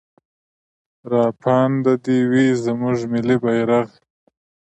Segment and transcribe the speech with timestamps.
[1.13, 3.87] راپانده دې وي زموږ ملي بيرغ.